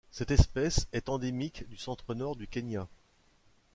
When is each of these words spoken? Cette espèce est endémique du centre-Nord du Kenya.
Cette 0.09 0.31
espèce 0.31 0.87
est 0.93 1.09
endémique 1.09 1.69
du 1.69 1.77
centre-Nord 1.77 2.35
du 2.35 2.47
Kenya. 2.47 2.87